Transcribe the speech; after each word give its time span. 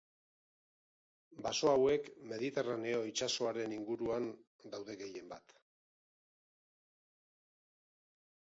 Baso 1.47 1.69
hauek 1.71 2.09
Mediterraneo 2.31 3.03
itsasoaren 3.09 3.77
inguruan 3.77 4.27
daude 4.73 4.99
gehienbat. 5.05 5.55